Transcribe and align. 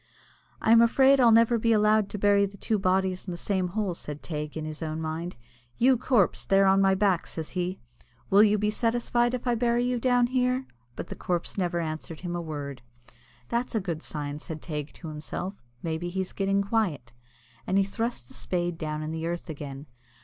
"I 0.59 0.71
am 0.71 0.81
afraid 0.81 1.19
I'll 1.19 1.31
never 1.31 1.59
be 1.59 1.73
allowed 1.73 2.09
to 2.09 2.17
bury 2.17 2.47
the 2.47 2.57
two 2.57 2.79
bodies 2.79 3.27
in 3.27 3.31
the 3.31 3.37
same 3.37 3.67
hole," 3.67 3.93
said 3.93 4.23
Teig, 4.23 4.57
in 4.57 4.65
his 4.65 4.81
own 4.81 4.99
mind. 4.99 5.35
"You 5.77 5.95
corpse, 5.95 6.43
there 6.43 6.65
on 6.65 6.81
my 6.81 6.95
back," 6.95 7.27
says 7.27 7.51
he, 7.51 7.77
"will 8.31 8.41
you 8.41 8.57
be 8.57 8.71
satisfied 8.71 9.35
if 9.35 9.45
I 9.45 9.53
bury 9.53 9.83
you 9.83 9.99
down 9.99 10.25
here?" 10.25 10.65
But 10.95 11.09
the 11.09 11.15
corpse 11.15 11.55
never 11.55 11.79
answered 11.79 12.21
him 12.21 12.35
a 12.35 12.41
word. 12.41 12.81
"That's 13.49 13.75
a 13.75 13.79
good 13.79 14.01
sign," 14.01 14.39
said 14.39 14.59
Teig 14.59 14.91
to 14.93 15.09
himself. 15.09 15.61
"Maybe 15.83 16.09
he's 16.09 16.31
getting 16.33 16.63
quiet," 16.63 17.13
and 17.67 17.77
he 17.77 17.83
thrust 17.83 18.27
the 18.27 18.33
spade 18.33 18.79
down 18.79 19.03
in 19.03 19.11
the 19.11 19.27
earth 19.27 19.51
again. 19.51 19.85